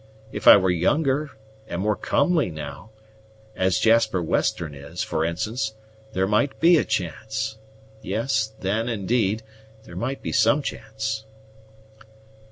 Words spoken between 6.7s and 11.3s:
a chance yes, then, indeed, there might be some chance."